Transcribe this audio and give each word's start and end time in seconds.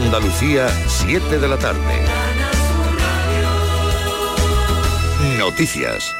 Andalucía, 0.00 0.68
7 0.86 1.40
de 1.40 1.48
la 1.48 1.58
tarde. 1.58 1.80
Noticias. 5.38 6.14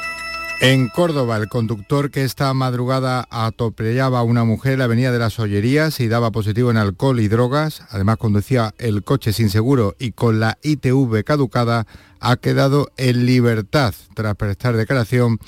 En 0.61 0.89
Córdoba, 0.89 1.37
el 1.37 1.49
conductor 1.49 2.11
que 2.11 2.25
esta 2.25 2.53
madrugada 2.55 3.29
atropellaba 3.31 4.19
a 4.19 4.25
una 4.25 4.43
mujer 4.43 4.73
en 4.73 4.79
la 4.81 4.87
avenida 4.87 5.13
de 5.13 5.21
las 5.21 5.39
Ollerías 5.39 6.01
y 6.01 6.09
daba 6.09 6.33
positivo 6.33 6.73
en 6.73 6.77
alcohol 6.77 7.21
y 7.21 7.29
drogas, 7.29 7.85
además 7.91 8.17
conducía 8.17 8.75
el 8.79 9.05
coche 9.05 9.33
sin 9.33 9.49
seguro 9.49 9.95
y 10.01 10.11
con 10.11 10.41
la 10.41 10.59
ITV 10.63 11.23
caducada, 11.23 11.87
ha 12.19 12.37
quedado 12.37 12.91
en 12.97 13.27
libertad 13.27 13.95
tras 14.15 14.35
prestar 14.35 14.77
declaración 14.77 15.39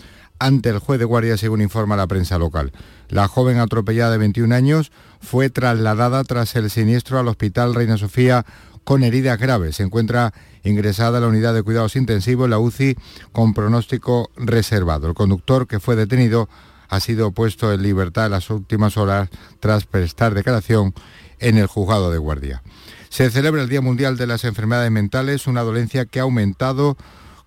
ante 0.41 0.71
el 0.71 0.79
juez 0.79 0.99
de 0.99 1.05
guardia, 1.05 1.37
según 1.37 1.61
informa 1.61 1.97
la 1.97 2.09
prensa 2.09 2.39
local. 2.39 2.73
La 3.09 3.29
joven 3.29 3.59
atropellada 3.59 4.11
de 4.11 4.19
21 4.19 4.53
años 4.53 4.91
fue 5.21 5.51
trasladada 5.51 6.25
tras 6.25 6.57
el 6.57 6.71
siniestro 6.71 7.21
al 7.21 7.29
Hospital 7.29 7.75
Reina 7.75 7.99
Sofía 7.99 8.45
con 8.83 9.05
heridas 9.05 9.39
graves. 9.39 9.77
Se 9.77 9.85
encuentra 9.85 10.33
ingresada 10.65 11.19
a 11.19 11.21
la 11.21 11.29
unidad 11.29 11.55
de 11.55 11.63
cuidados 11.63 11.95
intensivos, 11.95 12.49
la 12.49 12.59
UCI, 12.59 12.97
con 13.31 13.55
pronóstico 13.55 14.31
reservado. 14.37 15.07
El 15.07 15.15
conductor 15.15 15.67
que 15.67 15.79
fue 15.79 15.95
detenido 15.95 16.49
ha 16.89 16.99
sido 17.01 17.31
puesto 17.31 17.73
en 17.73 17.83
libertad 17.83 18.27
en 18.27 18.33
las 18.33 18.51
últimas 18.51 18.97
horas 18.97 19.29
tras 19.61 19.85
prestar 19.85 20.35
declaración 20.35 20.95
en 21.39 21.57
el 21.57 21.67
juzgado 21.67 22.11
de 22.11 22.19
guardia. 22.19 22.63
Se 23.11 23.31
celebra 23.31 23.63
el 23.63 23.69
Día 23.69 23.81
Mundial 23.81 24.17
de 24.17 24.27
las 24.27 24.45
Enfermedades 24.45 24.91
Mentales, 24.91 25.47
una 25.47 25.63
dolencia 25.63 26.05
que 26.07 26.21
ha 26.21 26.23
aumentado 26.23 26.97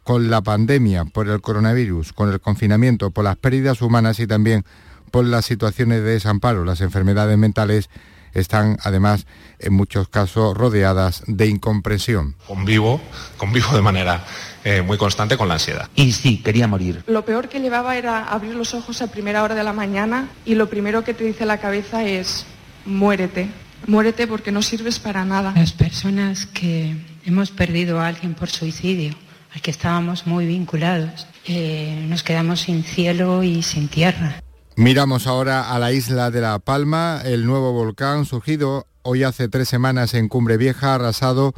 con 0.04 0.30
la 0.30 0.42
pandemia, 0.42 1.06
por 1.06 1.30
el 1.30 1.42
coronavirus, 1.42 2.14
con 2.14 2.32
el 2.32 2.40
confinamiento, 2.40 3.12
por 3.12 3.24
las 3.24 3.38
pérdidas 3.38 3.82
humanas 3.82 4.20
y 4.20 4.28
también 4.28 4.66
por 5.12 5.26
las 5.26 5.46
situaciones 5.46 6.04
de 6.04 6.12
desamparo. 6.12 6.66
Las 6.66 6.82
enfermedades 6.82 7.38
mentales 7.38 7.90
están 8.34 8.78
además 8.84 9.26
en 9.60 9.74
muchos 9.74 10.08
casos 10.08 10.58
rodeadas 10.58 11.24
de 11.28 11.48
incomprensión. 11.48 12.36
Convivo, 12.48 13.00
convivo 13.38 13.76
de 13.76 13.82
manera 13.82 14.26
eh, 14.64 14.82
muy 14.82 14.98
constante 14.98 15.38
con 15.38 15.48
la 15.48 15.56
ansiedad. 15.56 15.90
Y 15.96 16.12
sí, 16.14 16.42
quería 16.44 16.68
morir. 16.68 17.04
Lo 17.08 17.26
peor 17.26 17.50
que 17.50 17.60
llevaba 17.60 17.96
era 17.96 18.24
abrir 18.26 18.56
los 18.56 18.74
ojos 18.74 19.02
a 19.02 19.08
primera 19.08 19.44
hora 19.44 19.56
de 19.56 19.64
la 19.64 19.74
mañana 19.74 20.30
y 20.46 20.56
lo 20.56 20.70
primero 20.70 21.04
que 21.04 21.14
te 21.14 21.24
dice 21.24 21.46
la 21.46 21.60
cabeza 21.60 22.04
es 22.04 22.46
muérete. 22.86 23.50
Muérete 23.86 24.28
porque 24.28 24.52
no 24.52 24.62
sirves 24.62 25.00
para 25.00 25.26
nada. 25.26 25.54
Las 25.56 25.74
personas 25.74 26.46
que 26.46 26.96
hemos 27.26 27.52
perdido 27.52 28.00
a 28.00 28.08
alguien 28.08 28.34
por 28.34 28.50
suicidio, 28.50 29.14
al 29.54 29.62
que 29.62 29.72
estábamos 29.72 30.26
muy 30.26 30.46
vinculados, 30.46 31.28
eh, 31.46 32.06
nos 32.10 32.24
quedamos 32.24 32.62
sin 32.62 32.84
cielo 32.84 33.44
y 33.44 33.62
sin 33.62 33.88
tierra. 33.88 34.42
Miramos 34.76 35.28
ahora 35.28 35.74
a 35.74 35.78
la 35.80 35.92
isla 35.92 36.32
de 36.32 36.42
La 36.42 36.58
Palma, 36.60 37.22
el 37.24 37.46
nuevo 37.46 37.74
volcán 37.74 38.26
surgido 38.26 38.88
hoy 39.04 39.24
hace 39.24 39.48
tres 39.50 39.70
semanas 39.70 40.14
en 40.16 40.30
Cumbre 40.30 40.58
Vieja 40.58 40.96
arrasado 40.96 41.54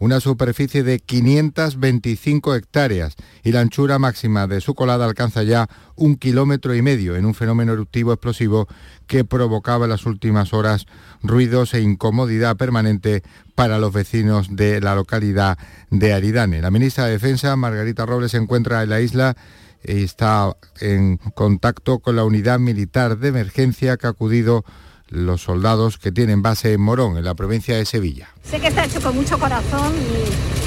una 0.00 0.18
superficie 0.18 0.82
de 0.82 0.98
525 0.98 2.54
hectáreas 2.56 3.14
y 3.44 3.52
la 3.52 3.60
anchura 3.60 3.98
máxima 3.98 4.46
de 4.46 4.60
su 4.60 4.74
colada 4.74 5.04
alcanza 5.04 5.42
ya 5.44 5.68
un 5.94 6.16
kilómetro 6.16 6.74
y 6.74 6.82
medio 6.82 7.16
en 7.16 7.26
un 7.26 7.34
fenómeno 7.34 7.74
eruptivo 7.74 8.12
explosivo 8.12 8.66
que 9.06 9.24
provocaba 9.24 9.84
en 9.84 9.90
las 9.90 10.06
últimas 10.06 10.52
horas 10.54 10.86
ruidos 11.22 11.74
e 11.74 11.82
incomodidad 11.82 12.56
permanente 12.56 13.22
para 13.54 13.78
los 13.78 13.92
vecinos 13.92 14.56
de 14.56 14.80
la 14.80 14.94
localidad 14.94 15.58
de 15.90 16.14
Aridane. 16.14 16.62
La 16.62 16.70
ministra 16.70 17.04
de 17.04 17.12
Defensa, 17.12 17.54
Margarita 17.56 18.06
Robles, 18.06 18.32
se 18.32 18.38
encuentra 18.38 18.82
en 18.82 18.90
la 18.90 19.00
isla 19.00 19.36
está 19.82 20.56
en 20.80 21.16
contacto 21.34 22.00
con 22.00 22.16
la 22.16 22.24
unidad 22.24 22.58
militar 22.58 23.18
de 23.18 23.28
emergencia 23.28 23.96
que 23.96 24.06
ha 24.06 24.10
acudido 24.10 24.64
los 25.10 25.42
soldados 25.42 25.98
que 25.98 26.12
tienen 26.12 26.42
base 26.42 26.72
en 26.72 26.80
Morón, 26.80 27.18
en 27.18 27.24
la 27.24 27.34
provincia 27.34 27.76
de 27.76 27.84
Sevilla. 27.84 28.28
Sé 28.42 28.60
que 28.60 28.68
está 28.68 28.84
hecho 28.84 29.00
con 29.00 29.14
mucho 29.14 29.38
corazón 29.38 29.92
y, 29.94 30.60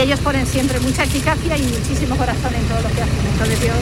ellos 0.00 0.20
ponen 0.20 0.46
siempre 0.46 0.78
mucha 0.80 1.04
eficacia 1.04 1.56
y 1.56 1.62
muchísimo 1.62 2.16
corazón 2.16 2.54
en 2.54 2.62
todo 2.64 2.82
lo 2.82 2.88
que 2.94 3.00
hacen. 3.00 3.26
Entonces 3.32 3.60
yo 3.60 3.72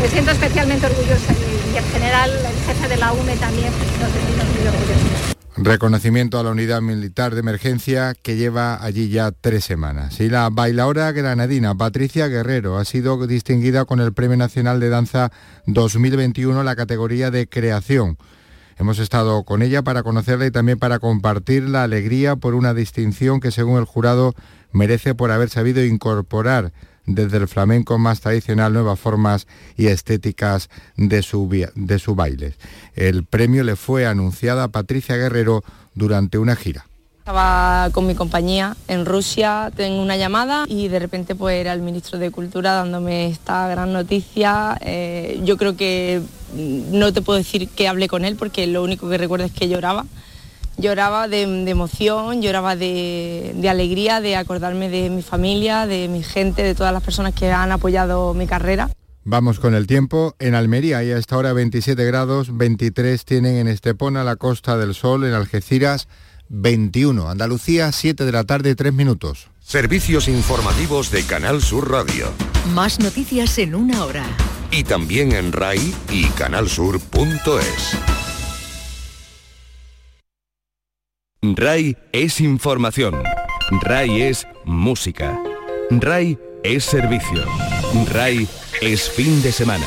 me 0.00 0.08
siento 0.08 0.30
especialmente 0.30 0.86
orgullosa 0.86 1.34
y, 1.34 1.74
y 1.74 1.76
en 1.76 1.84
general 1.84 2.30
el 2.30 2.66
jefe 2.66 2.88
de 2.88 2.96
la 2.96 3.12
UME 3.12 3.36
también 3.36 3.70
nos 4.00 4.12
sentimos 4.12 4.46
muy 4.56 4.66
orgullosos. 4.66 5.36
Reconocimiento 5.58 6.38
a 6.38 6.42
la 6.42 6.50
unidad 6.50 6.82
militar 6.82 7.32
de 7.32 7.40
emergencia 7.40 8.14
que 8.14 8.36
lleva 8.36 8.82
allí 8.84 9.08
ya 9.08 9.30
tres 9.30 9.64
semanas. 9.64 10.20
Y 10.20 10.28
la 10.28 10.50
bailaora 10.50 11.12
granadina 11.12 11.74
Patricia 11.74 12.28
Guerrero 12.28 12.76
ha 12.76 12.84
sido 12.84 13.26
distinguida 13.26 13.86
con 13.86 14.00
el 14.00 14.12
Premio 14.12 14.36
Nacional 14.36 14.80
de 14.80 14.90
Danza 14.90 15.32
2021 15.66 16.60
en 16.60 16.66
la 16.66 16.76
categoría 16.76 17.30
de 17.30 17.48
creación. 17.48 18.18
Hemos 18.78 18.98
estado 18.98 19.42
con 19.44 19.62
ella 19.62 19.82
para 19.82 20.02
conocerla 20.02 20.46
y 20.46 20.50
también 20.50 20.78
para 20.78 20.98
compartir 20.98 21.62
la 21.68 21.82
alegría 21.82 22.36
por 22.36 22.54
una 22.54 22.74
distinción 22.74 23.40
que 23.40 23.50
según 23.50 23.78
el 23.78 23.86
jurado 23.86 24.34
merece 24.70 25.14
por 25.14 25.30
haber 25.30 25.48
sabido 25.48 25.82
incorporar 25.82 26.72
desde 27.06 27.38
el 27.38 27.48
flamenco 27.48 27.98
más 27.98 28.20
tradicional 28.20 28.72
nuevas 28.72 28.98
formas 28.98 29.46
y 29.76 29.86
estéticas 29.86 30.68
de 30.96 31.22
su, 31.22 31.48
de 31.74 31.98
su 31.98 32.14
baile. 32.14 32.54
El 32.94 33.24
premio 33.24 33.64
le 33.64 33.76
fue 33.76 34.06
anunciado 34.06 34.62
a 34.62 34.68
Patricia 34.68 35.16
Guerrero 35.16 35.62
durante 35.94 36.36
una 36.36 36.56
gira. 36.56 36.86
Estaba 37.26 37.90
con 37.90 38.06
mi 38.06 38.14
compañía 38.14 38.76
en 38.86 39.04
Rusia, 39.04 39.72
tengo 39.74 40.00
una 40.00 40.16
llamada 40.16 40.64
y 40.68 40.86
de 40.86 41.00
repente 41.00 41.34
pues 41.34 41.56
era 41.56 41.72
el 41.72 41.82
ministro 41.82 42.20
de 42.20 42.30
Cultura 42.30 42.74
dándome 42.74 43.26
esta 43.26 43.66
gran 43.66 43.92
noticia. 43.92 44.78
Eh, 44.80 45.40
yo 45.42 45.56
creo 45.56 45.76
que 45.76 46.22
no 46.54 47.12
te 47.12 47.22
puedo 47.22 47.36
decir 47.36 47.68
que 47.68 47.88
hablé 47.88 48.06
con 48.06 48.24
él 48.24 48.36
porque 48.36 48.68
lo 48.68 48.80
único 48.84 49.10
que 49.10 49.18
recuerdo 49.18 49.44
es 49.44 49.50
que 49.50 49.68
lloraba 49.68 50.06
lloraba 50.76 51.26
de, 51.26 51.42
emoción, 51.68 52.42
lloraba 52.42 52.76
de, 52.76 53.56
alegría, 53.68 54.20
de 54.20 54.36
acordarme 54.36 54.88
de 54.88 55.10
mi 55.10 55.22
familia, 55.22 55.88
de 55.88 56.06
mi 56.06 56.22
gente, 56.22 56.62
de 56.62 56.76
todas 56.76 56.92
las 56.92 57.02
personas 57.02 57.34
que 57.34 57.50
han 57.50 57.72
apoyado 57.72 58.34
mi 58.34 58.46
carrera. 58.46 58.88
Vamos 59.24 59.58
con 59.58 59.74
el 59.74 59.88
tiempo. 59.88 60.36
En 60.38 60.54
Almería 60.54 60.98
hay 60.98 61.10
a 61.10 61.18
esta 61.18 61.36
hora 61.36 61.52
27 61.52 62.04
grados, 62.04 62.56
23 62.56 63.24
tienen 63.24 63.56
en 63.56 63.66
Estepona, 63.66 64.22
la 64.22 64.36
Costa 64.36 64.76
del 64.76 64.94
Sol, 64.94 65.24
en 65.24 65.34
Algeciras 65.34 66.06
21. 66.48 67.28
Andalucía 67.28 67.90
7 67.92 68.24
de 68.24 68.32
la 68.32 68.44
tarde, 68.44 68.74
3 68.74 68.92
minutos. 68.92 69.48
Servicios 69.60 70.28
informativos 70.28 71.10
de 71.10 71.24
Canal 71.24 71.60
Sur 71.60 71.90
Radio. 71.90 72.30
Más 72.74 73.00
noticias 73.00 73.58
en 73.58 73.74
una 73.74 74.04
hora. 74.04 74.24
Y 74.70 74.84
también 74.84 75.32
en 75.32 75.52
RAI 75.52 75.94
y 76.10 76.26
canalsur.es. 76.30 77.98
RAI 81.42 81.96
es 82.12 82.40
información. 82.40 83.22
RAI 83.82 84.22
es 84.22 84.46
música. 84.64 85.38
RAI 85.90 86.38
es 86.64 86.84
servicio. 86.84 87.44
RAI 88.12 88.48
es 88.80 89.10
fin 89.10 89.42
de 89.42 89.52
semana. 89.52 89.86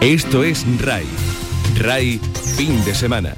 Esto 0.00 0.42
es 0.42 0.64
RAI. 0.80 1.04
RAI 1.76 2.18
fin 2.56 2.82
de 2.86 2.94
semana. 2.94 3.34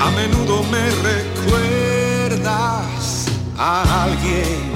A 0.00 0.10
menudo 0.10 0.62
me 0.64 0.90
recuerdas 1.10 2.44
a 3.56 4.04
alguien. 4.04 4.70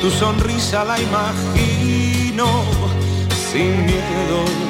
Tu 0.00 0.10
sonrisa 0.10 0.84
la 0.84 1.00
imagino 1.00 2.46
sin 3.50 3.84
miedo. 3.84 4.69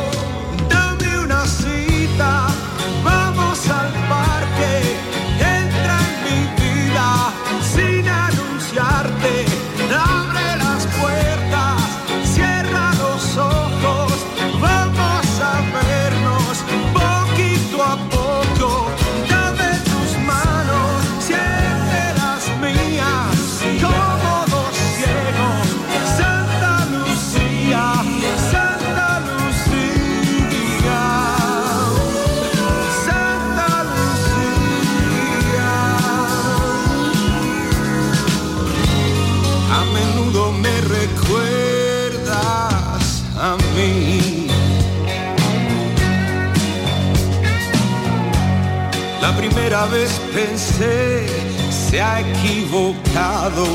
Vez 49.89 50.21
pensé, 50.33 51.25
se 51.69 52.01
ha 52.01 52.21
equivocado. 52.21 53.65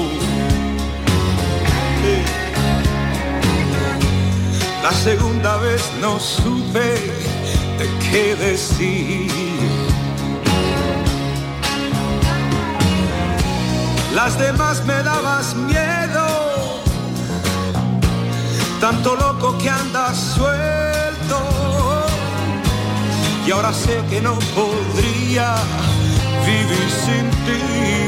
La 4.82 4.92
segunda 4.92 5.56
vez 5.56 5.82
no 6.00 6.18
supe 6.20 6.94
de 7.78 7.88
qué 8.08 8.36
decir. 8.36 9.30
Las 14.14 14.38
demás 14.38 14.84
me 14.86 15.02
dabas 15.02 15.54
miedo, 15.56 16.80
tanto 18.80 19.16
loco 19.16 19.58
que 19.58 19.68
andas 19.68 20.16
suelto. 20.36 21.42
Y 23.44 23.50
ahora 23.50 23.72
sé 23.72 24.02
que 24.08 24.20
no 24.20 24.38
podría 24.54 25.54
vivi 26.46 26.88
sin 26.88 27.30
ti. 27.44 28.05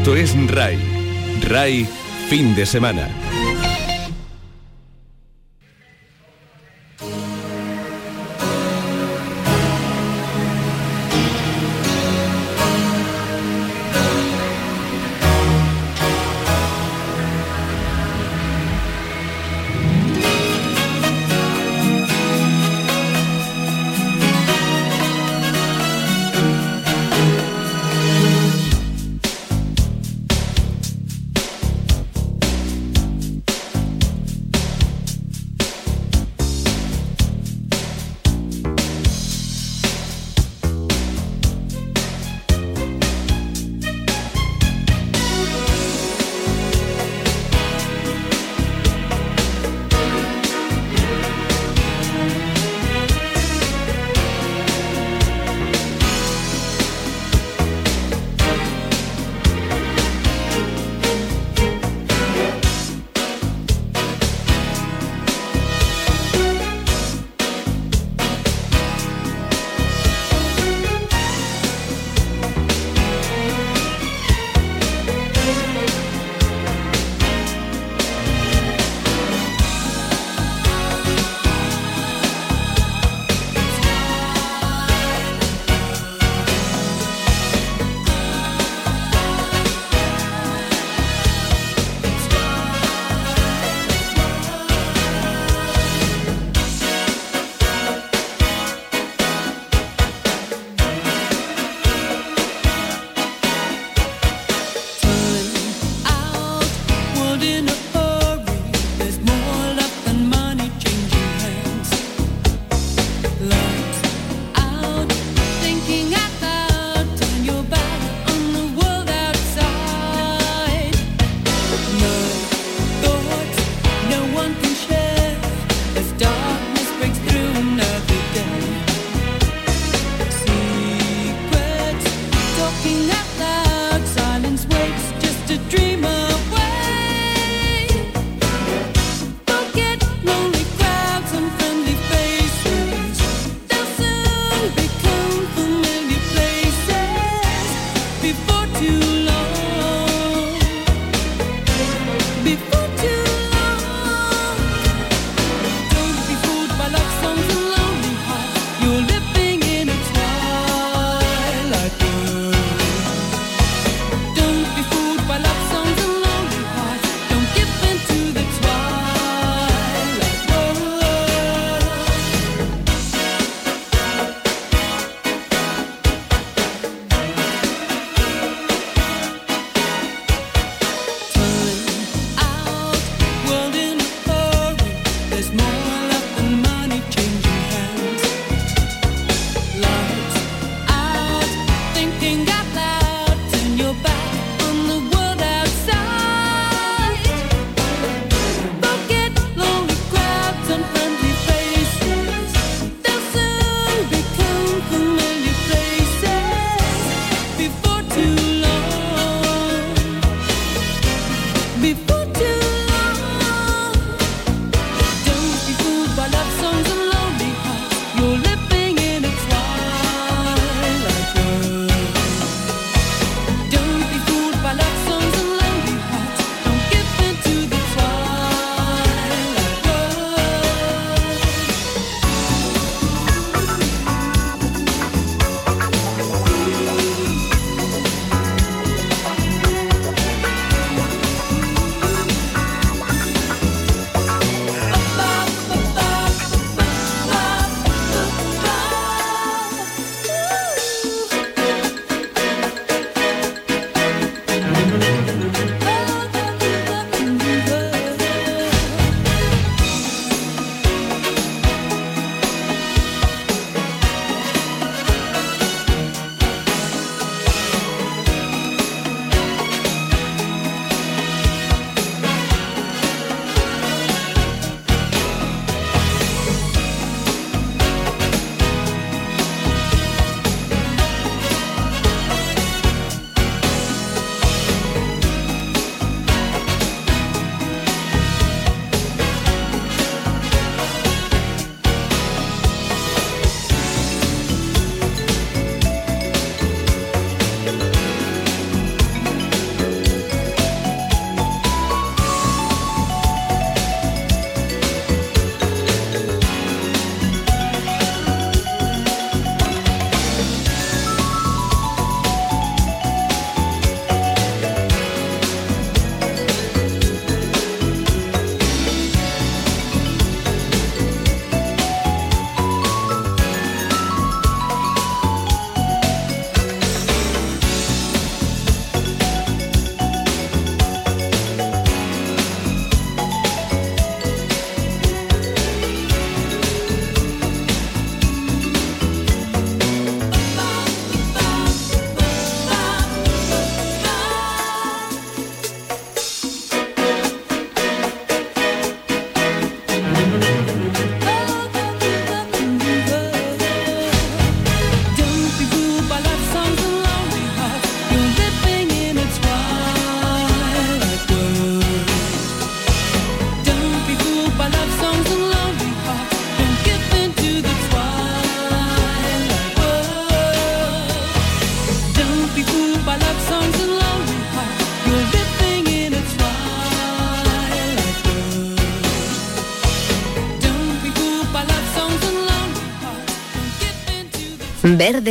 Esto 0.00 0.16
es 0.16 0.34
RAI. 0.34 0.78
RAI, 1.42 1.86
fin 2.30 2.54
de 2.54 2.64
semana. 2.64 3.06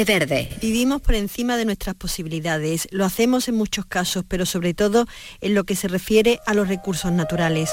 Verde. 0.06 0.50
Vivimos 0.62 1.02
por 1.02 1.16
encima 1.16 1.58
de 1.58 1.66
nuestras 1.66 1.96
posibilidades. 1.96 2.88
Lo 2.92 3.06
hacemos 3.06 3.48
en 3.48 3.56
muchos 3.56 3.86
casos, 3.86 4.24
pero 4.28 4.46
sobre 4.46 4.74
todo 4.74 5.08
en 5.42 5.56
lo 5.56 5.64
que 5.64 5.76
se 5.76 5.88
refiere 5.88 6.40
a 6.46 6.54
los 6.54 6.68
recursos 6.68 7.12
naturales. 7.12 7.70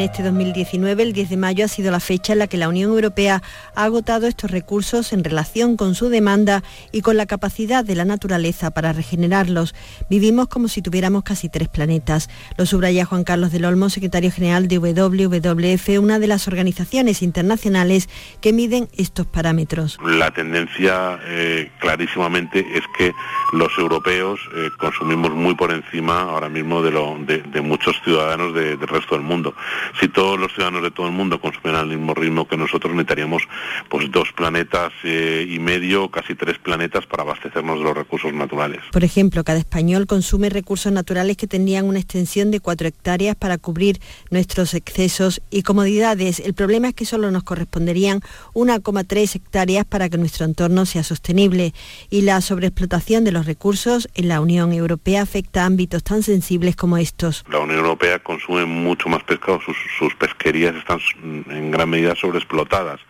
En 0.00 0.06
este 0.06 0.22
2019, 0.22 1.02
el 1.02 1.12
10 1.12 1.28
de 1.28 1.36
mayo, 1.36 1.66
ha 1.66 1.68
sido 1.68 1.90
la 1.90 2.00
fecha 2.00 2.32
en 2.32 2.38
la 2.38 2.46
que 2.46 2.56
la 2.56 2.70
Unión 2.70 2.90
Europea 2.90 3.42
ha 3.74 3.84
agotado 3.84 4.26
estos 4.26 4.50
recursos 4.50 5.12
en 5.12 5.22
relación 5.22 5.76
con 5.76 5.94
su 5.94 6.08
demanda 6.08 6.62
y 6.90 7.02
con 7.02 7.18
la 7.18 7.26
capacidad 7.26 7.84
de 7.84 7.94
la 7.94 8.06
naturaleza 8.06 8.70
para 8.70 8.94
regenerarlos. 8.94 9.74
Vivimos 10.08 10.48
como 10.48 10.68
si 10.68 10.80
tuviéramos 10.80 11.22
casi 11.22 11.50
tres 11.50 11.68
planetas. 11.68 12.30
Lo 12.56 12.64
subraya 12.64 13.04
Juan 13.04 13.24
Carlos 13.24 13.52
del 13.52 13.66
Olmo, 13.66 13.90
secretario 13.90 14.32
general 14.32 14.68
de 14.68 14.78
WWF, 14.78 16.00
una 16.02 16.18
de 16.18 16.28
las 16.28 16.48
organizaciones 16.48 17.20
internacionales 17.20 18.08
que 18.40 18.54
miden 18.54 18.88
estos 18.96 19.26
parámetros. 19.26 19.98
La 20.02 20.30
tendencia 20.30 21.18
eh, 21.26 21.70
clarísimamente 21.78 22.60
es 22.74 22.84
que 22.96 23.12
los 23.52 23.76
europeos 23.76 24.40
eh, 24.56 24.70
consumimos 24.78 25.32
muy 25.32 25.54
por 25.56 25.70
encima 25.70 26.22
ahora 26.22 26.48
mismo 26.48 26.80
de, 26.80 26.90
lo, 26.90 27.18
de, 27.18 27.60
muchos 27.60 28.00
ciudadanos 28.02 28.54
del 28.54 28.80
resto 28.80 29.14
del 29.14 29.24
mundo 29.24 29.54
si 29.98 30.08
todos 30.08 30.38
los 30.38 30.52
ciudadanos 30.52 30.82
de 30.82 30.90
todo 30.90 31.06
el 31.06 31.12
mundo 31.12 31.40
consumieran 31.40 31.82
al 31.82 31.88
mismo 31.88 32.14
ritmo 32.14 32.46
que 32.46 32.56
nosotros, 32.56 32.92
necesitaríamos 32.92 33.42
pues 33.88 34.10
dos 34.10 34.32
planetas 34.32 34.92
eh, 35.04 35.46
y 35.48 35.58
medio, 35.58 36.10
casi 36.10 36.34
tres 36.34 36.58
planetas 36.58 37.06
para 37.06 37.22
abastecernos 37.22 37.78
de 37.78 37.84
los 37.84 37.96
recursos 37.96 38.32
naturales. 38.32 38.80
Por 38.92 39.04
ejemplo, 39.04 39.44
cada 39.44 39.58
español 39.58 40.06
consume 40.06 40.50
recursos 40.50 40.92
naturales 40.92 41.36
que 41.36 41.46
tendrían 41.46 41.86
una 41.86 41.98
extensión 41.98 42.50
de 42.50 42.60
cuatro 42.60 42.88
hectáreas 42.88 43.36
para 43.36 43.58
cubrir 43.58 44.00
nuestros 44.30 44.74
excesos 44.74 45.42
y 45.50 45.62
comodidades. 45.62 46.40
El 46.40 46.54
problema 46.54 46.88
es 46.88 46.94
que 46.94 47.04
solo 47.04 47.30
nos 47.30 47.42
corresponderían 47.42 48.20
1,3 48.54 49.36
hectáreas 49.36 49.84
para 49.84 50.08
que 50.08 50.18
nuestro 50.18 50.44
entorno 50.44 50.86
sea 50.86 51.02
sostenible 51.02 51.74
y 52.10 52.22
la 52.22 52.40
sobreexplotación 52.40 53.24
de 53.24 53.32
los 53.32 53.46
recursos 53.46 54.08
en 54.14 54.28
la 54.28 54.40
Unión 54.40 54.72
Europea 54.72 55.22
afecta 55.22 55.62
a 55.62 55.66
ámbitos 55.66 56.02
tan 56.02 56.22
sensibles 56.22 56.76
como 56.76 56.96
estos. 56.96 57.44
La 57.50 57.58
Unión 57.58 57.78
Europea 57.78 58.18
consume 58.18 58.64
mucho 58.64 59.08
más 59.08 59.22
pescado 59.24 59.60
sus, 59.98 60.14
pesquerías 60.14 60.74
están 60.74 60.98
en 61.22 61.70
gran 61.70 61.88
medida 61.88 62.14
sobreexplotadas. 62.14 63.00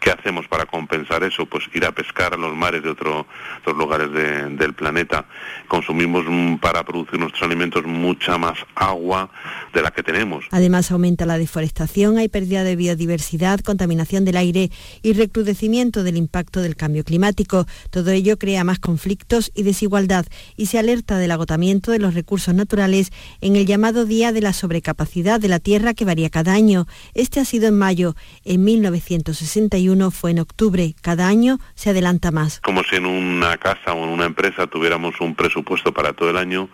¿Qué 0.00 0.10
hacemos 0.10 0.48
para 0.48 0.66
compensar 0.66 1.22
eso? 1.24 1.46
Pues 1.46 1.64
ir 1.74 1.84
a 1.84 1.92
pescar 1.92 2.34
a 2.34 2.36
los 2.36 2.54
mares 2.56 2.82
de 2.82 2.90
otros 2.90 3.26
lugares 3.76 4.12
del 4.12 4.74
planeta. 4.74 5.26
Consumimos 5.68 6.24
mm, 6.26 6.56
para 6.56 6.84
producir 6.84 7.18
nuestros 7.18 7.42
alimentos 7.42 7.84
mucha 7.84 8.38
más 8.38 8.58
agua 8.74 9.30
de 9.72 9.82
la 9.82 9.90
que 9.90 10.02
tenemos. 10.02 10.44
Además 10.50 10.90
aumenta 10.90 11.26
la 11.26 11.38
deforestación, 11.38 12.18
hay 12.18 12.28
pérdida 12.28 12.64
de 12.64 12.76
biodiversidad, 12.76 13.60
contaminación 13.60 14.24
del 14.24 14.36
aire 14.36 14.70
y 15.02 15.12
recrudecimiento 15.12 16.02
del 16.02 16.16
impacto 16.16 16.60
del 16.60 16.76
cambio 16.76 17.04
climático. 17.04 17.66
Todo 17.90 18.10
ello 18.10 18.38
crea 18.38 18.64
más 18.64 18.78
conflictos 18.78 19.52
y 19.54 19.62
desigualdad 19.62 20.26
y 20.56 20.66
se 20.66 20.78
alerta 20.78 21.18
del 21.18 21.30
agotamiento 21.30 21.92
de 21.92 21.98
los 21.98 22.14
recursos 22.14 22.54
naturales 22.54 23.12
en 23.40 23.56
el 23.56 23.66
llamado 23.66 24.04
Día 24.04 24.32
de 24.32 24.40
la 24.40 24.52
Sobrecapacidad 24.52 25.40
de 25.40 25.48
la 25.48 25.58
Tierra 25.58 25.91
que 25.94 26.04
varía 26.04 26.30
cada 26.30 26.52
año. 26.52 26.86
Este 27.14 27.40
ha 27.40 27.44
sido 27.44 27.68
en 27.68 27.78
mayo. 27.78 28.14
En 28.44 28.64
1961 28.64 30.10
fue 30.10 30.32
en 30.32 30.40
octubre. 30.40 30.94
Cada 31.00 31.28
año 31.28 31.58
se 31.74 31.90
adelanta 31.90 32.30
más. 32.30 32.60
Como 32.60 32.82
si 32.84 32.96
en 32.96 33.06
una 33.06 33.56
casa 33.58 33.92
o 33.92 34.04
en 34.04 34.10
una 34.10 34.26
empresa 34.26 34.66
tuviéramos 34.66 35.20
un 35.20 35.34
presupuesto 35.34 35.92
para 35.92 36.12
todo 36.12 36.30
el 36.30 36.36
año 36.36 36.68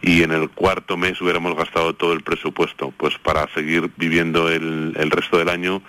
y 0.00 0.22
en 0.22 0.32
el 0.32 0.50
cuarto 0.50 0.96
mes 0.96 1.20
hubiéramos 1.20 1.56
gastado 1.56 1.94
todo 1.94 2.12
el 2.12 2.22
presupuesto. 2.22 2.92
Pues 2.96 3.18
para 3.18 3.48
seguir 3.54 3.90
viviendo 3.96 4.48
el, 4.48 4.94
el 4.98 5.10
resto 5.10 5.38
del 5.38 5.48
año 5.48 5.82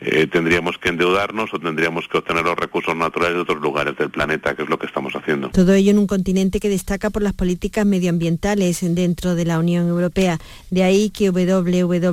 eh, 0.00 0.26
tendríamos 0.26 0.76
que 0.76 0.90
endeudarnos 0.90 1.52
o 1.54 1.58
tendríamos 1.58 2.06
que 2.06 2.18
obtener 2.18 2.44
los 2.44 2.56
recursos 2.56 2.94
naturales 2.94 3.34
de 3.34 3.40
otros 3.40 3.62
lugares 3.62 3.96
del 3.96 4.10
planeta, 4.10 4.54
que 4.54 4.62
es 4.62 4.68
lo 4.68 4.78
que 4.78 4.86
estamos 4.86 5.14
haciendo. 5.16 5.48
Todo 5.50 5.72
ello 5.72 5.90
en 5.90 5.98
un 5.98 6.06
continente 6.06 6.60
que 6.60 6.68
destaca 6.68 7.08
por 7.08 7.22
las 7.22 7.32
políticas 7.32 7.86
medioambientales 7.86 8.80
dentro 8.94 9.34
de 9.34 9.46
la 9.46 9.58
Unión 9.58 9.88
Europea. 9.88 10.38
De 10.70 10.84
ahí 10.84 11.08
que 11.08 11.30
WWF 11.30 12.05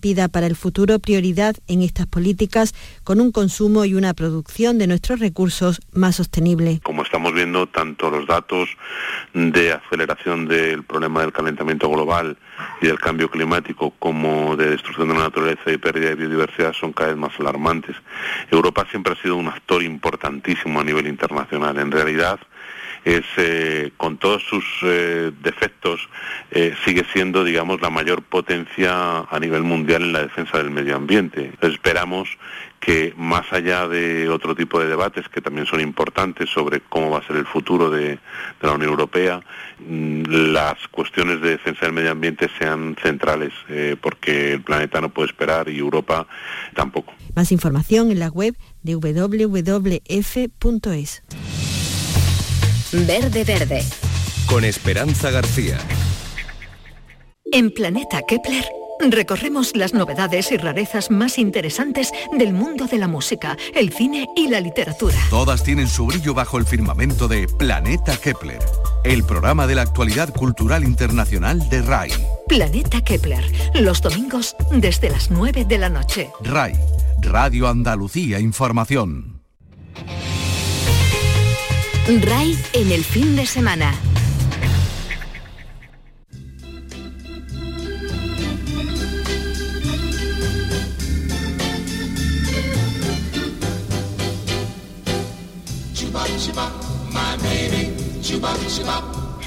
pida 0.00 0.28
para 0.28 0.46
el 0.46 0.56
futuro 0.56 0.98
prioridad 0.98 1.56
en 1.68 1.82
estas 1.82 2.06
políticas 2.06 2.74
con 3.04 3.20
un 3.20 3.32
consumo 3.32 3.84
y 3.84 3.94
una 3.94 4.14
producción 4.14 4.78
de 4.78 4.86
nuestros 4.86 5.20
recursos 5.20 5.80
más 5.92 6.16
sostenible. 6.16 6.80
Como 6.82 7.02
estamos 7.02 7.32
viendo, 7.34 7.66
tanto 7.66 8.10
los 8.10 8.26
datos 8.26 8.68
de 9.34 9.72
aceleración 9.72 10.46
del 10.46 10.84
problema 10.84 11.20
del 11.20 11.32
calentamiento 11.32 11.88
global 11.88 12.36
y 12.80 12.86
del 12.86 12.98
cambio 12.98 13.30
climático 13.30 13.92
como 13.98 14.56
de 14.56 14.70
destrucción 14.70 15.08
de 15.08 15.14
la 15.14 15.24
naturaleza 15.24 15.72
y 15.72 15.76
pérdida 15.76 16.10
de 16.10 16.14
biodiversidad 16.14 16.72
son 16.72 16.92
cada 16.92 17.10
vez 17.10 17.18
más 17.18 17.32
alarmantes. 17.38 17.96
Europa 18.50 18.86
siempre 18.90 19.12
ha 19.12 19.22
sido 19.22 19.36
un 19.36 19.48
actor 19.48 19.82
importantísimo 19.82 20.80
a 20.80 20.84
nivel 20.84 21.06
internacional. 21.06 21.78
En 21.78 21.90
realidad, 21.90 22.38
es 23.04 23.24
eh, 23.36 23.92
con 23.96 24.16
todos 24.16 24.42
sus 24.42 24.64
eh, 24.82 25.30
defectos 25.42 26.08
eh, 26.50 26.74
sigue 26.84 27.04
siendo 27.12 27.44
digamos 27.44 27.80
la 27.82 27.90
mayor 27.90 28.22
potencia 28.22 29.20
a 29.20 29.38
nivel 29.40 29.62
mundial 29.62 30.02
en 30.02 30.12
la 30.12 30.22
defensa 30.22 30.58
del 30.58 30.70
medio 30.70 30.96
ambiente. 30.96 31.52
esperamos 31.60 32.28
que 32.80 33.14
más 33.16 33.50
allá 33.52 33.88
de 33.88 34.28
otro 34.28 34.54
tipo 34.54 34.78
de 34.78 34.88
debates 34.88 35.28
que 35.30 35.40
también 35.40 35.66
son 35.66 35.80
importantes 35.80 36.50
sobre 36.50 36.80
cómo 36.80 37.10
va 37.10 37.18
a 37.18 37.26
ser 37.26 37.36
el 37.36 37.46
futuro 37.46 37.88
de, 37.88 38.18
la 38.60 38.72
Unión 38.72 38.90
Europea, 38.90 39.40
mm, 39.80 40.24
las 40.52 40.76
cuestiones 40.88 41.40
de 41.40 41.50
defensa 41.50 41.86
del 41.86 41.94
medio 41.94 42.10
ambiente 42.10 42.50
sean 42.58 42.94
centrales, 43.02 43.54
porque 44.02 44.52
el 44.52 44.60
planeta 44.60 45.00
no 45.00 45.08
puede 45.08 45.30
esperar 45.30 45.70
y 45.70 45.78
Europa 45.78 46.26
tampoco. 46.74 47.14
Más 47.34 47.52
información 47.52 48.10
en 48.10 48.18
la 48.18 48.28
web 48.28 48.54
de 48.82 48.96
wwf.es. 48.96 50.02
Verde 52.94 53.42
Verde. 53.42 53.82
Con 54.46 54.64
Esperanza 54.64 55.32
García. 55.32 55.78
En 57.50 57.72
Planeta 57.72 58.22
Kepler 58.22 58.64
recorremos 59.10 59.74
las 59.74 59.94
novedades 59.94 60.52
y 60.52 60.56
rarezas 60.56 61.10
más 61.10 61.38
interesantes 61.38 62.12
del 62.38 62.52
mundo 62.52 62.86
de 62.86 62.98
la 62.98 63.08
música, 63.08 63.56
el 63.74 63.92
cine 63.92 64.28
y 64.36 64.46
la 64.46 64.60
literatura. 64.60 65.16
Todas 65.28 65.64
tienen 65.64 65.88
su 65.88 66.06
brillo 66.06 66.34
bajo 66.34 66.56
el 66.56 66.66
firmamento 66.66 67.26
de 67.26 67.48
Planeta 67.58 68.16
Kepler, 68.16 68.60
el 69.02 69.24
programa 69.24 69.66
de 69.66 69.74
la 69.74 69.82
actualidad 69.82 70.32
cultural 70.32 70.84
internacional 70.84 71.68
de 71.68 71.82
RAI. 71.82 72.12
Planeta 72.46 73.02
Kepler, 73.02 73.44
los 73.74 74.02
domingos 74.02 74.54
desde 74.70 75.10
las 75.10 75.32
9 75.32 75.64
de 75.64 75.78
la 75.78 75.88
noche. 75.88 76.30
RAI, 76.44 76.74
Radio 77.20 77.66
Andalucía 77.66 78.38
Información. 78.38 79.42
RAI 82.06 82.58
en 82.74 82.92
el 82.92 83.02
fin 83.02 83.34
de 83.34 83.46
semana. 83.46 83.94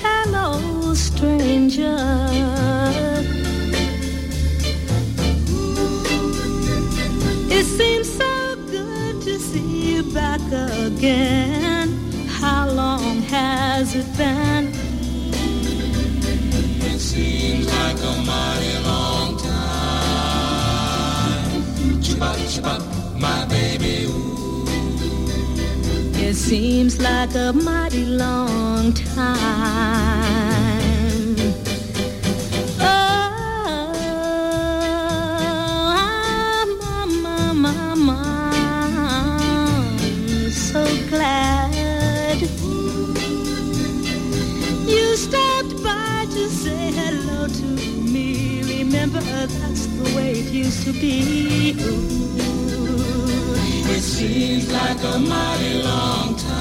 Hello, 0.02 0.96
stranger. 0.96 1.96
It 7.52 7.66
seems 7.66 8.10
so 8.12 8.56
good 8.72 9.22
to 9.22 9.38
see 9.38 9.94
you 9.94 10.04
back 10.12 10.42
again. 10.52 11.77
How 12.50 12.66
long 12.70 13.22
has 13.24 13.94
it 13.94 14.08
been? 14.18 14.72
It 16.92 17.00
seems 17.00 17.66
like 17.78 18.00
a 18.12 18.14
mighty 18.32 18.76
long 18.90 19.38
time. 19.52 20.82
Chupa, 22.04 22.30
chupa, 22.52 22.76
my 23.20 23.46
baby. 23.48 24.06
Ooh. 24.06 24.66
It 26.28 26.36
seems 26.36 27.02
like 27.02 27.36
a 27.36 27.52
mighty 27.52 28.06
long 28.06 28.94
time. 28.94 30.57
stopped 45.18 45.84
by 45.84 46.26
to 46.30 46.48
say 46.48 46.92
hello 46.92 47.48
to 47.48 47.66
me. 48.14 48.62
Remember, 48.62 49.20
that's 49.20 49.88
the 49.88 50.04
way 50.16 50.32
it 50.42 50.52
used 50.54 50.84
to 50.86 50.92
be. 50.94 51.74
Ooh, 51.82 52.38
it 53.96 54.02
seems 54.02 54.72
like 54.72 55.02
a 55.04 55.18
mighty 55.18 55.82
long 55.82 56.36
time. 56.36 56.58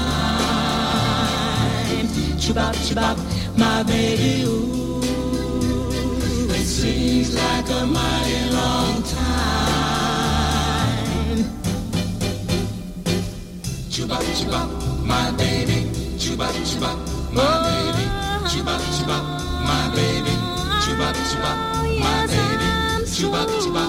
Chibop, 2.41 2.75
chibop, 2.85 3.17
my 3.57 3.83
baby. 3.83 4.43
Ooh, 4.45 5.01
it 6.49 6.65
seems 6.65 7.35
like 7.35 7.69
a 7.69 7.85
mighty 7.85 8.49
long 8.57 9.03
time. 9.03 10.17
Chibop, 13.93 14.23
chibop, 14.39 14.69
my 15.05 15.31
baby. 15.37 15.85
Chibop, 16.17 16.55
chibop, 16.65 16.97
my 17.31 17.93
baby. 17.93 18.06
Chuba, 18.49 18.77
chuba, 18.95 19.17
my 19.67 19.89
baby. 19.95 20.31
Chuba, 20.83 21.11
chuba, 21.29 21.51
my 21.99 22.25
baby. 22.27 22.67
Chuba, 23.05 23.45
chuba, 23.61 23.83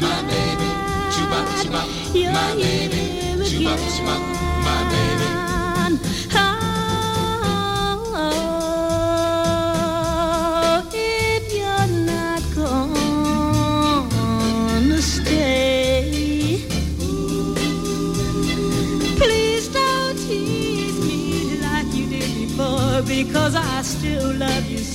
my 0.00 0.22
baby. 0.28 0.68
Chuba, 1.14 1.38
chuba, 1.60 1.82
my 2.32 2.54
baby. 2.54 3.02
Chuba, 3.48 3.74
chuba, 3.94 4.14
my 4.64 4.84
baby. 4.90 5.51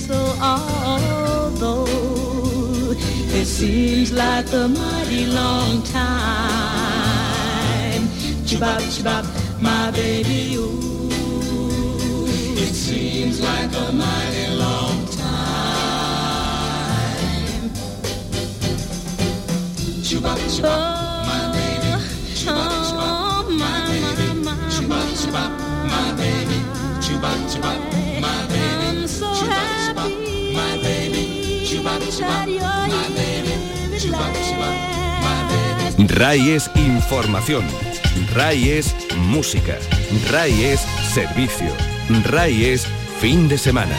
so 0.08 0.20
although 0.40 1.84
it 3.40 3.44
seems 3.44 4.10
like 4.10 4.50
a 4.54 4.66
mighty 4.68 5.26
long 5.26 5.82
time. 5.82 6.08
Chibop, 8.48 8.80
chibop, 8.94 9.24
my 9.60 9.90
baby, 9.90 10.56
ooh. 10.56 12.24
It 12.56 12.74
seems 12.74 13.42
like 13.42 13.70
a 13.84 13.92
mighty 13.92 14.46
long 14.56 15.06
time. 15.22 16.08
Chibop, 20.06 20.38
chibop, 20.54 21.26
my 21.28 21.52
baby. 21.52 21.92
Chibop, 22.40 22.70
chibop, 22.88 23.46
my 23.60 23.76
baby. 23.92 24.18
chubba 27.02 27.30
chubba. 27.52 28.07
RAI 35.98 36.50
es 36.52 36.70
información, 36.74 37.66
RAI 38.34 38.70
es 38.70 38.94
música, 39.16 39.76
RAI 40.30 40.64
es 40.64 40.80
servicio, 41.12 41.70
RAI 42.24 42.64
es 42.64 42.86
fin 43.20 43.46
de 43.48 43.58
semana. 43.58 43.96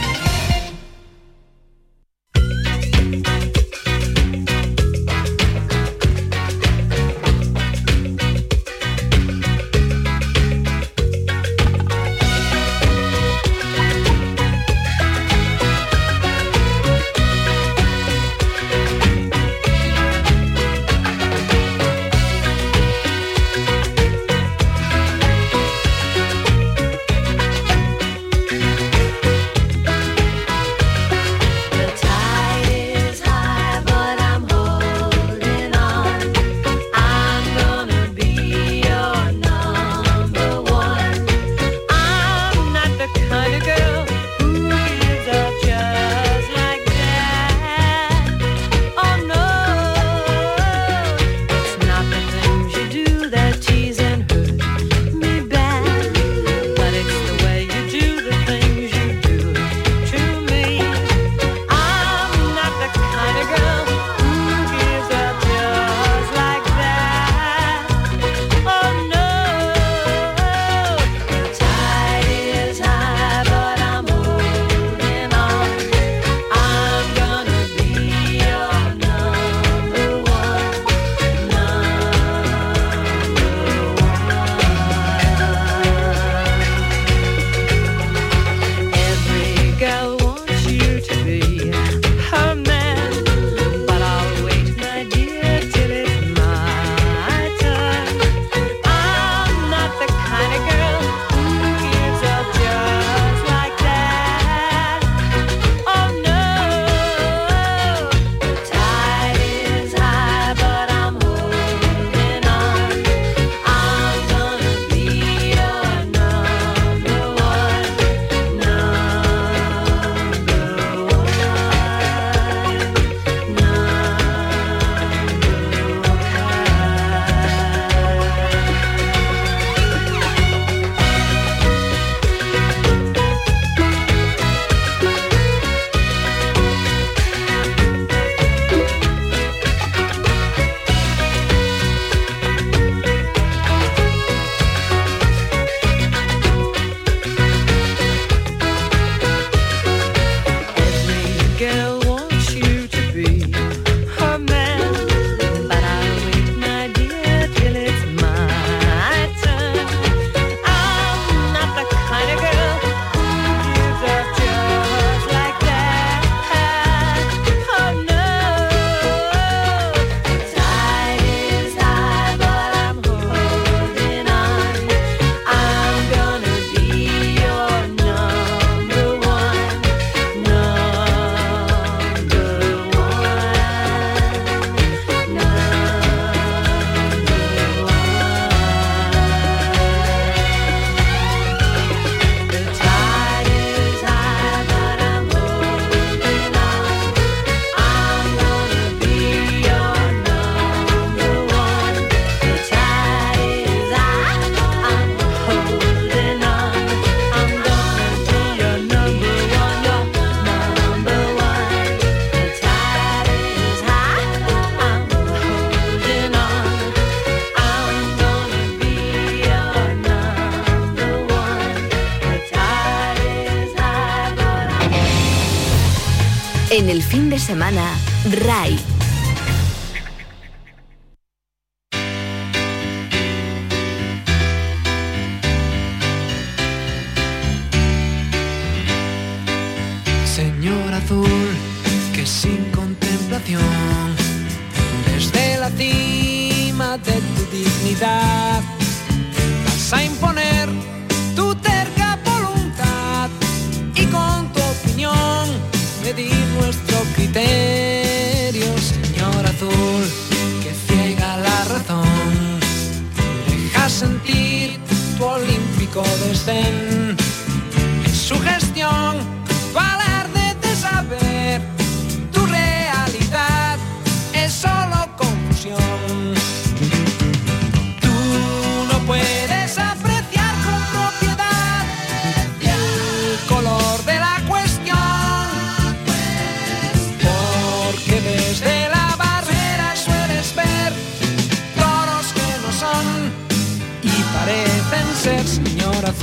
De 227.30 227.40
semana, 227.40 227.96
RAI. 228.26 228.89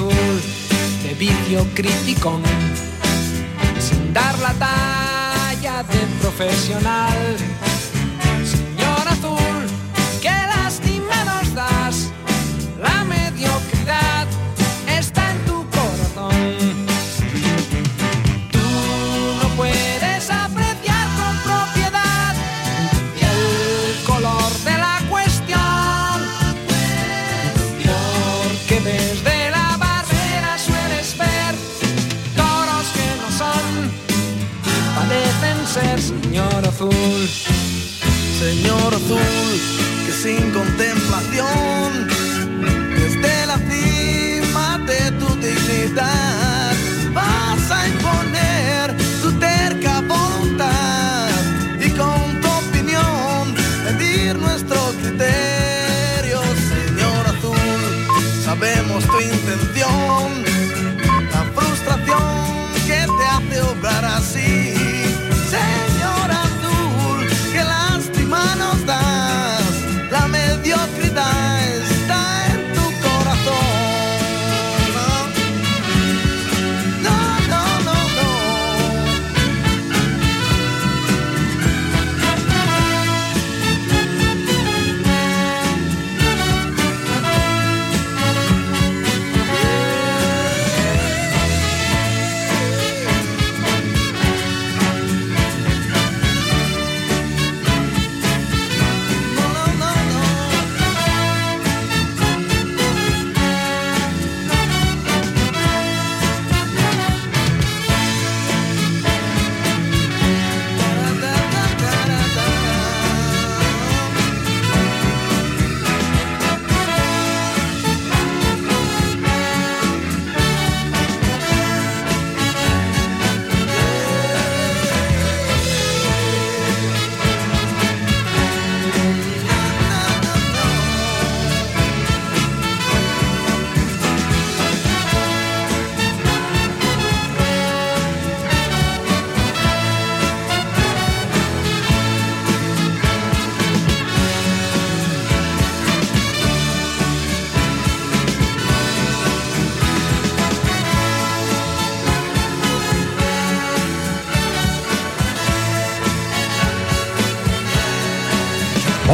De 0.04 1.14
vicio 1.18 1.66
criticón 1.74 2.42
sin 3.78 4.12
dar 4.12 4.38
la 4.40 4.52
talla 4.52 5.82
de 5.85 5.98
profesional. 6.20 7.56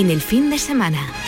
En 0.00 0.10
el 0.10 0.22
fin 0.22 0.48
de 0.48 0.56
semana. 0.56 1.19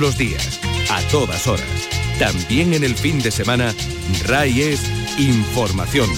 los 0.00 0.16
días, 0.18 0.60
a 0.90 1.00
todas 1.08 1.46
horas. 1.46 1.88
También 2.18 2.74
en 2.74 2.84
el 2.84 2.94
fin 2.94 3.18
de 3.18 3.30
semana, 3.30 3.74
RAI 4.26 4.62
es 4.62 4.80
información. 5.18 6.08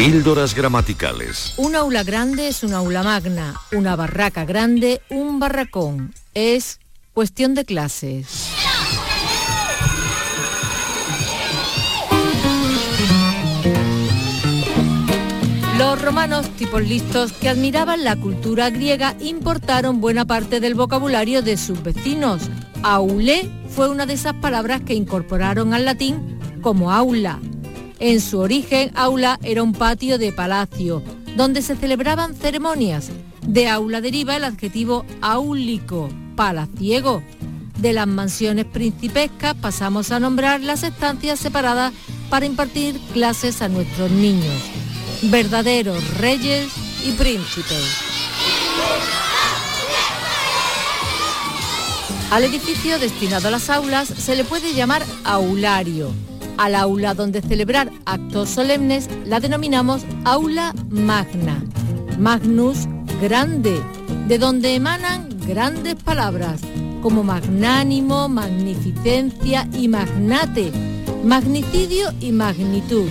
Píldoras 0.00 0.54
gramaticales. 0.54 1.52
Un 1.58 1.76
aula 1.76 2.02
grande 2.04 2.48
es 2.48 2.64
una 2.64 2.78
aula 2.78 3.02
magna, 3.02 3.60
una 3.70 3.96
barraca 3.96 4.46
grande, 4.46 5.02
un 5.10 5.38
barracón. 5.38 6.14
Es 6.32 6.80
cuestión 7.12 7.54
de 7.54 7.66
clases. 7.66 8.48
Los 15.76 16.00
romanos, 16.00 16.48
tipos 16.56 16.80
listos 16.80 17.34
que 17.34 17.50
admiraban 17.50 18.02
la 18.02 18.16
cultura 18.16 18.70
griega, 18.70 19.14
importaron 19.20 20.00
buena 20.00 20.24
parte 20.24 20.60
del 20.60 20.74
vocabulario 20.74 21.42
de 21.42 21.58
sus 21.58 21.82
vecinos. 21.82 22.48
Aule 22.82 23.50
fue 23.68 23.90
una 23.90 24.06
de 24.06 24.14
esas 24.14 24.32
palabras 24.32 24.80
que 24.80 24.94
incorporaron 24.94 25.74
al 25.74 25.84
latín 25.84 26.38
como 26.62 26.90
aula, 26.90 27.38
en 28.00 28.22
su 28.22 28.38
origen, 28.38 28.90
aula 28.94 29.38
era 29.42 29.62
un 29.62 29.74
patio 29.74 30.16
de 30.16 30.32
palacio, 30.32 31.02
donde 31.36 31.60
se 31.60 31.76
celebraban 31.76 32.34
ceremonias. 32.34 33.10
De 33.46 33.68
aula 33.68 34.00
deriva 34.00 34.36
el 34.36 34.44
adjetivo 34.44 35.04
áulico, 35.20 36.08
palaciego. 36.34 37.22
De 37.76 37.92
las 37.92 38.06
mansiones 38.06 38.64
principescas 38.64 39.54
pasamos 39.54 40.12
a 40.12 40.18
nombrar 40.18 40.62
las 40.62 40.82
estancias 40.82 41.38
separadas 41.38 41.92
para 42.30 42.46
impartir 42.46 42.98
clases 43.12 43.60
a 43.60 43.68
nuestros 43.68 44.10
niños, 44.10 44.62
verdaderos 45.24 46.16
reyes 46.16 46.68
y 47.04 47.12
príncipes. 47.12 47.84
Al 52.30 52.44
edificio 52.44 52.98
destinado 52.98 53.48
a 53.48 53.50
las 53.50 53.68
aulas 53.68 54.08
se 54.08 54.36
le 54.36 54.44
puede 54.44 54.72
llamar 54.72 55.04
aulario 55.24 56.14
al 56.60 56.74
aula 56.74 57.14
donde 57.14 57.40
celebrar 57.40 57.90
actos 58.04 58.50
solemnes 58.50 59.08
la 59.24 59.40
denominamos 59.40 60.02
aula 60.26 60.74
magna. 60.90 61.64
Magnus, 62.18 62.80
grande, 63.18 63.80
de 64.28 64.36
donde 64.36 64.74
emanan 64.74 65.26
grandes 65.46 65.94
palabras 65.94 66.60
como 67.02 67.24
magnánimo, 67.24 68.28
magnificencia 68.28 69.66
y 69.72 69.88
magnate, 69.88 70.70
magnicidio 71.24 72.12
y 72.20 72.30
magnitud. 72.30 73.08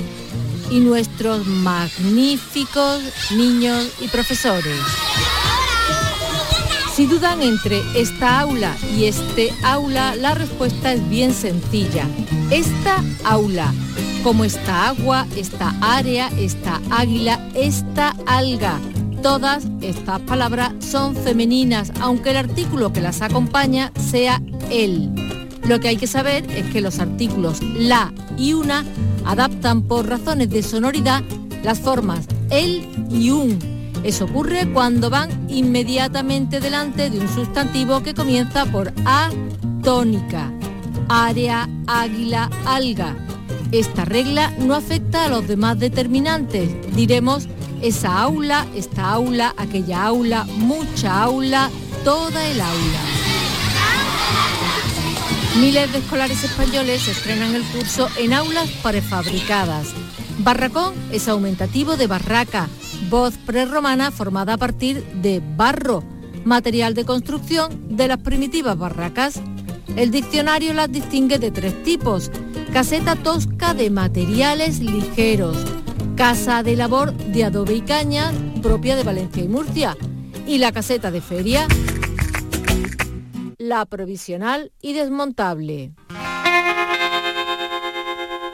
Y 0.70 0.82
nuestros 0.82 1.48
magníficos 1.48 3.02
niños 3.36 3.84
y 4.00 4.10
profesores. 4.10 5.09
Si 7.00 7.06
dudan 7.06 7.42
entre 7.42 7.82
esta 7.96 8.42
aula 8.42 8.76
y 8.94 9.06
este 9.06 9.54
aula, 9.64 10.18
la 10.18 10.36
respuesta 10.36 10.92
es 10.92 11.10
bien 11.10 11.34
sencilla. 11.34 12.06
Esta 12.52 13.02
aula, 13.24 13.74
como 14.22 14.44
esta 14.44 14.90
agua, 14.90 15.26
esta 15.38 15.74
área, 15.80 16.28
esta 16.38 16.82
águila, 16.92 17.40
esta 17.56 18.18
alga. 18.26 18.82
Todas 19.24 19.66
estas 19.80 20.20
palabras 20.24 20.74
son 20.80 21.16
femeninas, 21.16 21.94
aunque 22.02 22.32
el 22.32 22.36
artículo 22.36 22.92
que 22.92 23.00
las 23.00 23.22
acompaña 23.22 23.94
sea 24.12 24.42
él. 24.70 25.10
Lo 25.64 25.80
que 25.80 25.88
hay 25.88 25.96
que 25.96 26.06
saber 26.06 26.52
es 26.52 26.66
que 26.66 26.82
los 26.82 27.00
artículos 27.00 27.64
la 27.64 28.12
y 28.38 28.52
una 28.52 28.84
adaptan 29.24 29.84
por 29.84 30.06
razones 30.06 30.50
de 30.50 30.64
sonoridad 30.64 31.24
las 31.64 31.80
formas 31.80 32.26
el 32.50 32.86
y 33.10 33.30
un 33.30 33.79
eso 34.04 34.26
ocurre 34.26 34.72
cuando 34.72 35.10
van 35.10 35.30
inmediatamente 35.50 36.60
delante 36.60 37.10
de 37.10 37.20
un 37.20 37.28
sustantivo 37.28 38.02
que 38.02 38.14
comienza 38.14 38.66
por 38.66 38.94
A 39.06 39.30
tónica, 39.84 40.52
área, 41.10 41.68
águila, 41.88 42.50
alga. 42.66 43.16
Esta 43.72 44.06
regla 44.06 44.52
no 44.60 44.76
afecta 44.76 45.26
a 45.26 45.30
los 45.30 45.48
demás 45.48 45.80
determinantes. 45.80 46.70
Diremos 46.96 47.48
esa 47.82 48.22
aula, 48.22 48.66
esta 48.76 49.10
aula, 49.12 49.54
aquella 49.58 50.06
aula, 50.06 50.46
mucha 50.58 51.22
aula, 51.22 51.70
toda 52.04 52.46
el 52.48 52.60
aula. 52.60 53.00
Miles 55.60 55.92
de 55.92 56.00
escolares 56.00 56.44
españoles 56.44 57.08
estrenan 57.08 57.54
el 57.56 57.64
curso 57.64 58.08
en 58.18 58.34
aulas 58.34 58.70
prefabricadas. 58.82 59.88
Barracón 60.40 60.94
es 61.12 61.28
aumentativo 61.28 61.98
de 61.98 62.08
barraca, 62.08 62.70
voz 63.10 63.38
prerromana 63.38 64.12
formada 64.12 64.54
a 64.54 64.58
partir 64.58 65.04
de 65.22 65.42
barro, 65.58 66.04
material 66.46 66.94
de 66.94 67.06
construcción 67.06 67.98
de 67.98 68.08
las 68.08 68.20
primitivas 68.20 68.78
barracas. 68.78 69.42
El 69.96 70.12
diccionario 70.12 70.74
las 70.74 70.92
distingue 70.92 71.40
de 71.40 71.52
tres 71.52 71.84
tipos. 71.84 72.32
Caseta 72.72 73.16
tosca 73.16 73.74
de 73.74 73.90
materiales 73.90 74.80
ligeros, 74.80 75.58
casa 76.16 76.62
de 76.62 76.76
labor 76.76 77.14
de 77.14 77.46
adobe 77.46 77.76
y 77.76 77.82
caña, 77.82 78.32
propia 78.62 78.96
de 78.96 79.04
Valencia 79.04 79.44
y 79.44 79.48
Murcia, 79.48 79.98
y 80.46 80.60
la 80.60 80.72
caseta 80.72 81.10
de 81.10 81.22
feria, 81.22 81.68
la 83.58 83.86
provisional 83.86 84.72
y 84.82 84.94
desmontable. 84.94 85.94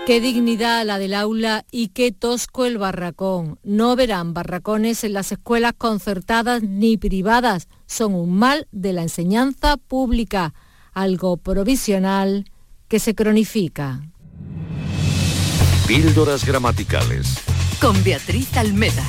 Qué 0.05 0.21
dignidad 0.21 0.85
la 0.85 0.99
del 0.99 1.15
aula 1.15 1.65
y 1.71 1.87
qué 1.87 2.11
tosco 2.11 2.65
el 2.65 2.77
barracón. 2.77 3.57
No 3.63 3.95
verán 3.95 4.35
barracones 4.35 5.03
en 5.03 5.13
las 5.13 5.31
escuelas 5.31 5.73
concertadas 5.75 6.61
ni 6.61 6.95
privadas. 6.95 7.67
Son 7.87 8.13
un 8.13 8.37
mal 8.37 8.67
de 8.71 8.93
la 8.93 9.01
enseñanza 9.01 9.77
pública, 9.77 10.53
algo 10.93 11.37
provisional 11.37 12.45
que 12.87 12.99
se 12.99 13.15
cronifica. 13.15 14.03
Píldoras 15.87 16.45
gramaticales. 16.45 17.39
Con 17.81 18.03
Beatriz 18.03 18.55
Almeda. 18.57 19.03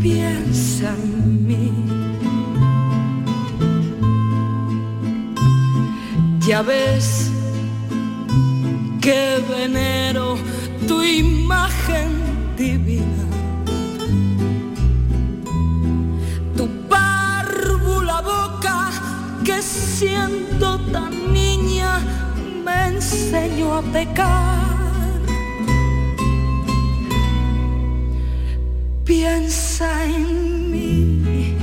Piensa 0.00 0.94
en 0.94 1.46
mí. 1.46 1.72
Ya 6.46 6.62
ves 6.62 7.30
que 9.00 9.42
venero 9.48 10.36
tu 10.86 11.02
imagen 11.02 12.10
divina. 12.56 13.24
Tu 16.56 16.68
párvula 16.88 18.20
boca 18.20 18.90
que 19.44 19.62
siendo 19.62 20.78
tan 20.92 21.32
niña 21.32 22.00
me 22.64 22.88
enseñó 22.88 23.76
a 23.76 23.82
pecar. 23.82 24.69
Piensa 29.10 30.04
en 30.04 30.70
mí. 30.70 31.56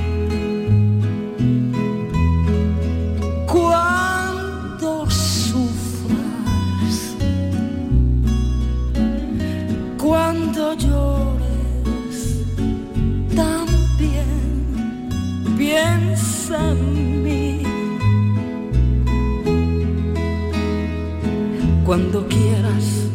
Cuando 3.45 5.10
sufras, 5.10 6.16
cuando 9.98 10.74
llores, 10.74 12.43
también 13.34 14.28
piensa 15.58 16.72
en 16.72 17.24
mí. 17.24 17.64
Cuando 21.86 22.28
quieras 22.28 23.07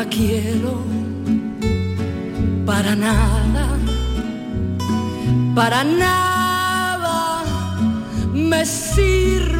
la 0.00 0.08
quiero 0.08 0.82
para 2.64 2.94
nada, 2.96 3.66
para 5.54 5.84
nada 5.84 7.42
me 8.32 8.64
sirve 8.64 9.59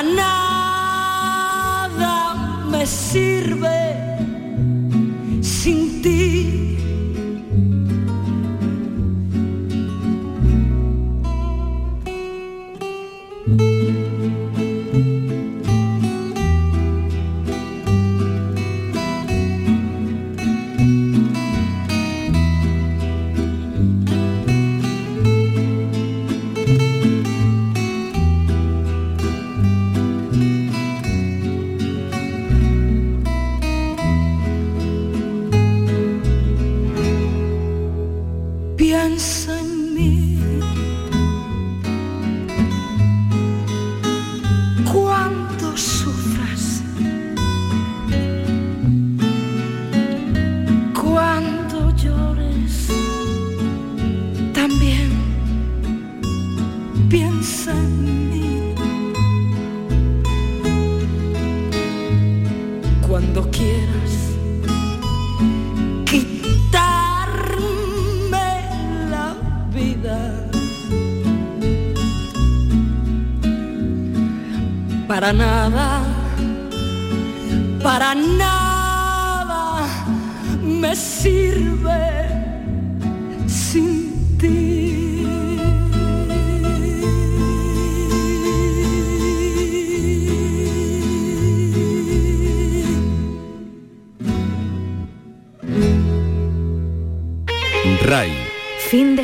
para 0.00 0.08
nada 0.08 0.29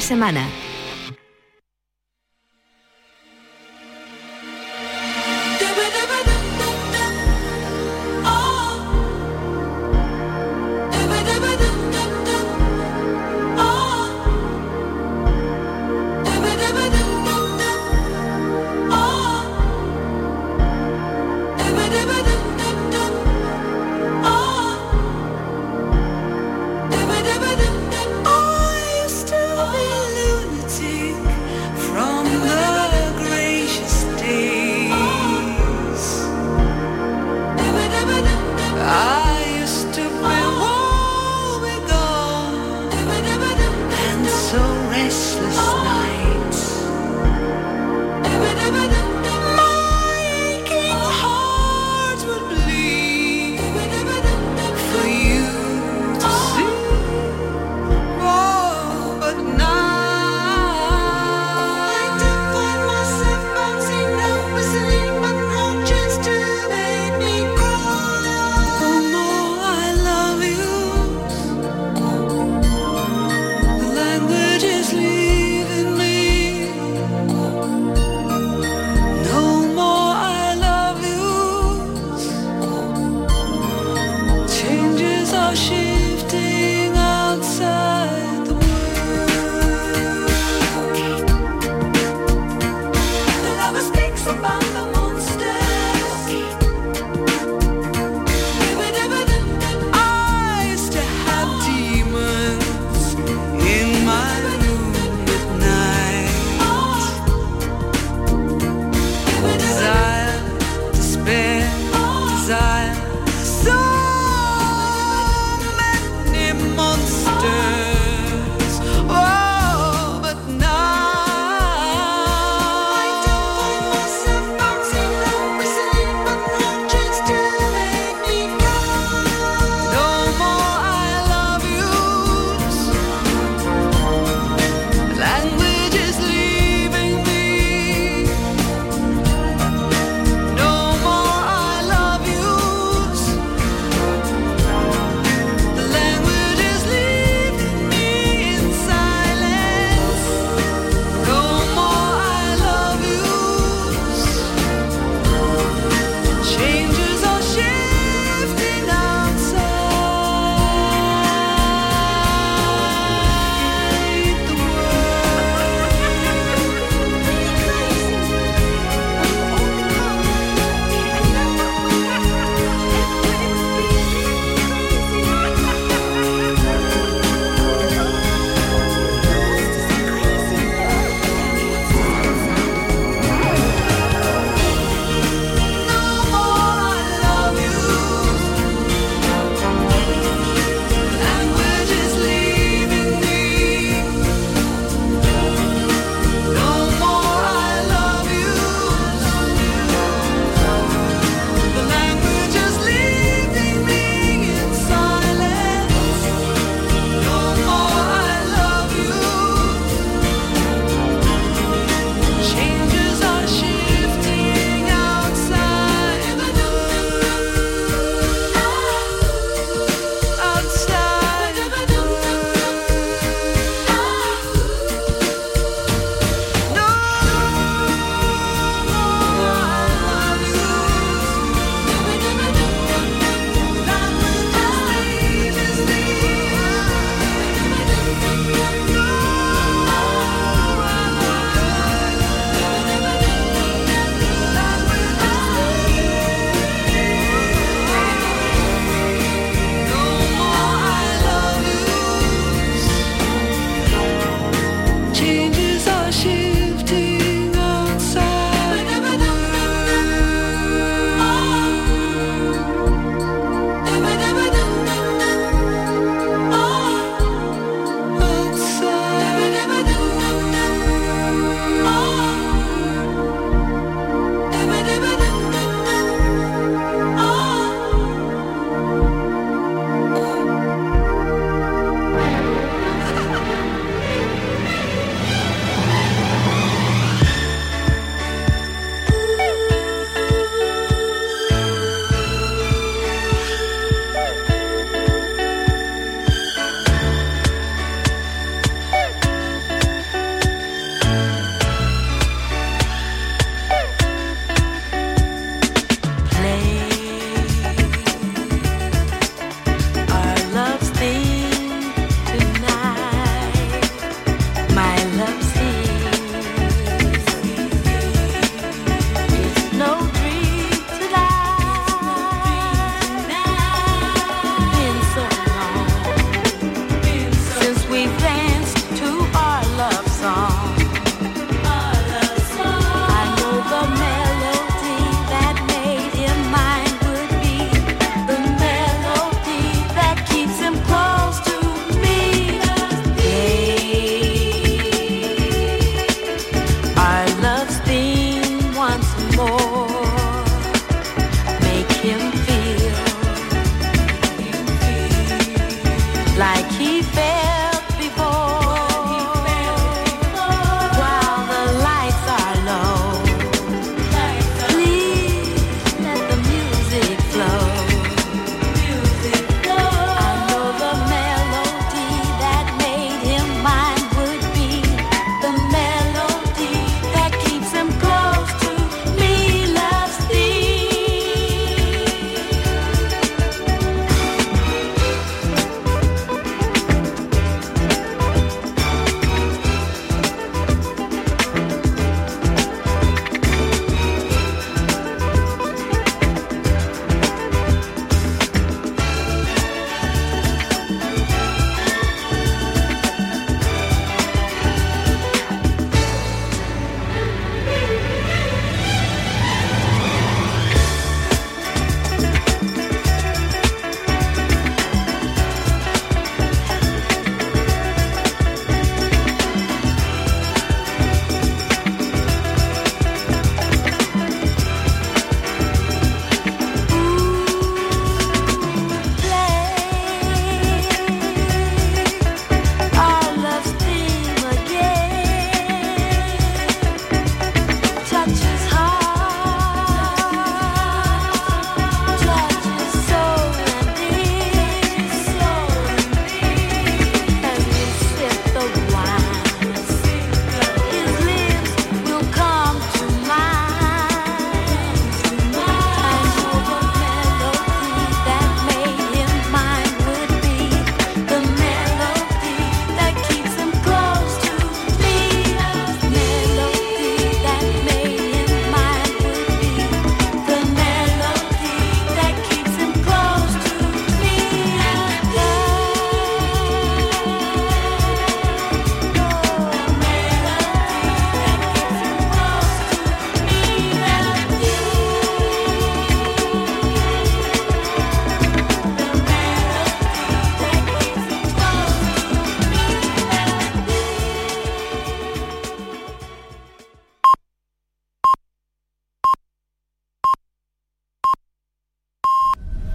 semana. 0.07 0.47